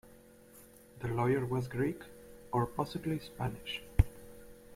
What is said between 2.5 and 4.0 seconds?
or possibly Spanish.